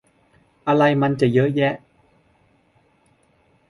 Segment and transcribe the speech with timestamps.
[0.67, 1.73] อะไรมันจะเยอะแยะ